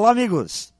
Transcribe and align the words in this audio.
Olá, 0.00 0.12
amigos! 0.12 0.72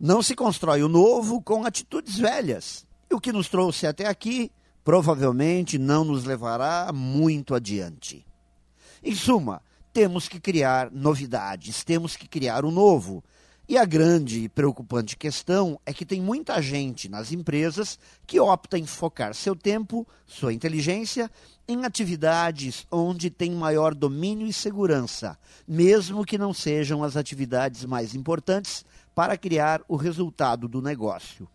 Não 0.00 0.22
se 0.22 0.34
constrói 0.34 0.82
o 0.82 0.88
novo 0.88 1.42
com 1.42 1.66
atitudes 1.66 2.16
velhas. 2.16 2.86
E 3.10 3.14
o 3.14 3.20
que 3.20 3.30
nos 3.30 3.50
trouxe 3.50 3.86
até 3.86 4.06
aqui 4.06 4.50
provavelmente 4.82 5.76
não 5.76 6.06
nos 6.06 6.24
levará 6.24 6.90
muito 6.90 7.54
adiante. 7.54 8.24
Em 9.04 9.14
suma, 9.14 9.60
temos 9.92 10.26
que 10.26 10.40
criar 10.40 10.90
novidades, 10.90 11.84
temos 11.84 12.16
que 12.16 12.26
criar 12.26 12.64
o 12.64 12.70
novo. 12.70 13.22
E 13.68 13.76
a 13.76 13.84
grande 13.84 14.44
e 14.44 14.48
preocupante 14.48 15.16
questão 15.16 15.80
é 15.84 15.92
que 15.92 16.06
tem 16.06 16.20
muita 16.20 16.62
gente 16.62 17.08
nas 17.08 17.32
empresas 17.32 17.98
que 18.24 18.38
opta 18.38 18.78
em 18.78 18.86
focar 18.86 19.34
seu 19.34 19.56
tempo, 19.56 20.06
sua 20.24 20.52
inteligência, 20.52 21.28
em 21.66 21.84
atividades 21.84 22.86
onde 22.92 23.28
tem 23.28 23.50
maior 23.50 23.92
domínio 23.92 24.46
e 24.46 24.52
segurança, 24.52 25.36
mesmo 25.66 26.24
que 26.24 26.38
não 26.38 26.54
sejam 26.54 27.02
as 27.02 27.16
atividades 27.16 27.84
mais 27.84 28.14
importantes 28.14 28.84
para 29.16 29.36
criar 29.36 29.82
o 29.88 29.96
resultado 29.96 30.68
do 30.68 30.80
negócio. 30.80 31.48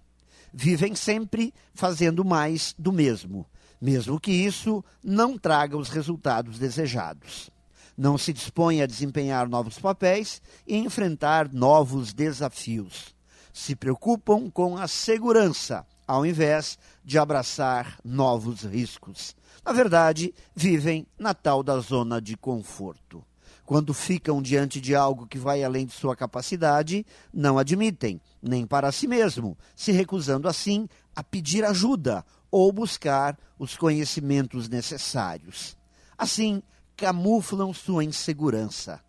Vivem 0.54 0.96
sempre 0.96 1.54
fazendo 1.74 2.26
mais 2.26 2.76
do 2.78 2.92
mesmo, 2.92 3.46
mesmo 3.80 4.20
que 4.20 4.34
isso 4.34 4.84
não 5.02 5.38
traga 5.38 5.78
os 5.78 5.88
resultados 5.88 6.60
desejados 6.60 7.50
não 7.98 8.18
se 8.18 8.34
dispõe 8.34 8.82
a 8.82 8.86
desempenhar 8.86 9.48
novos 9.48 9.80
papéis 9.80 10.42
e 10.66 10.78
enfrentar 10.78 11.52
novos 11.52 12.14
desafios. 12.14 13.16
Se 13.54 13.76
preocupam 13.76 14.50
com 14.50 14.78
a 14.78 14.88
segurança, 14.88 15.86
ao 16.08 16.26
invés 16.26 16.78
de 17.04 17.18
abraçar 17.18 17.98
novos 18.04 18.64
riscos. 18.64 19.36
Na 19.64 19.72
verdade, 19.72 20.34
vivem 20.56 21.06
na 21.18 21.34
tal 21.34 21.62
da 21.62 21.80
zona 21.80 22.22
de 22.22 22.36
conforto. 22.36 23.24
Quando 23.66 23.94
ficam 23.94 24.42
diante 24.42 24.82
de 24.82 24.96
algo 24.96 25.28
que 25.28 25.38
vai 25.38 25.64
além 25.64 25.86
de 25.86 25.94
sua 25.94 26.16
capacidade, 26.16 27.06
não 27.34 27.58
admitem, 27.58 28.20
nem 28.42 28.66
para 28.66 28.92
si 28.92 29.08
mesmo, 29.08 29.58
se 29.76 29.92
recusando 29.92 30.48
assim 30.48 30.90
a 31.16 31.24
pedir 31.24 31.64
ajuda 31.64 32.26
ou 32.52 32.72
buscar 32.72 33.38
os 33.58 33.78
conhecimentos 33.78 34.68
necessários. 34.68 35.78
Assim, 36.18 36.62
camuflam 37.02 37.74
sua 37.74 38.04
insegurança. 38.04 39.02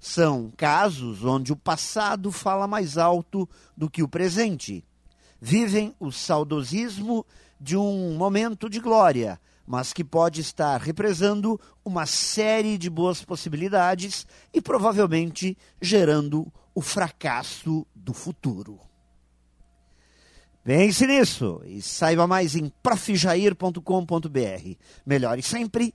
São 0.00 0.52
casos 0.56 1.24
onde 1.24 1.52
o 1.52 1.56
passado 1.56 2.32
fala 2.32 2.66
mais 2.66 2.98
alto 2.98 3.48
do 3.76 3.88
que 3.88 4.02
o 4.02 4.08
presente. 4.08 4.84
Vivem 5.40 5.94
o 6.00 6.10
saudosismo 6.10 7.24
de 7.60 7.76
um 7.76 8.16
momento 8.16 8.68
de 8.68 8.80
glória, 8.80 9.40
mas 9.64 9.92
que 9.92 10.02
pode 10.02 10.40
estar 10.40 10.76
represando 10.80 11.58
uma 11.84 12.04
série 12.04 12.76
de 12.76 12.90
boas 12.90 13.24
possibilidades 13.24 14.26
e 14.52 14.60
provavelmente 14.60 15.56
gerando 15.80 16.52
o 16.74 16.82
fracasso 16.82 17.86
do 17.94 18.12
futuro. 18.12 18.80
Pense 20.64 21.06
nisso 21.06 21.62
e 21.64 21.80
saiba 21.80 22.26
mais 22.26 22.56
em 22.56 22.72
profjair.com.br. 22.82 23.78
Melhore 25.06 25.42
sempre 25.42 25.94